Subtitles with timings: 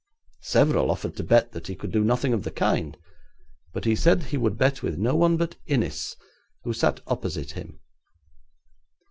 [0.41, 2.97] Several offered to bet that he could do nothing of the kind,
[3.71, 6.15] but he said he would bet with no one but Innis,
[6.63, 7.79] who sat opposite him.